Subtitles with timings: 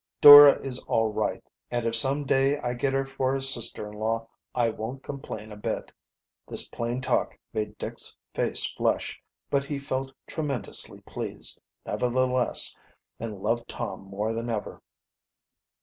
[0.19, 3.93] "Dora is all right, and if some day I get her for a sister in
[3.93, 5.91] law I won't complain a bit."
[6.47, 12.75] This plain talk made Dick's face flush, but he felt tremendously pleased, nevertheless,
[13.19, 14.81] and loved Tom more than ever.